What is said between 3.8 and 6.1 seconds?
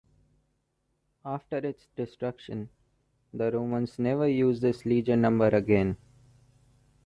never used this legion number again.